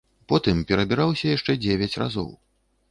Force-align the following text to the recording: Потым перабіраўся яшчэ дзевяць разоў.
Потым 0.31 0.63
перабіраўся 0.71 1.25
яшчэ 1.37 1.51
дзевяць 1.67 1.95
разоў. 2.05 2.29